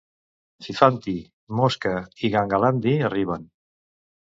[0.67, 1.13] Fifanti,
[1.59, 1.93] Mosca
[2.29, 3.49] i Gangalandi arriben.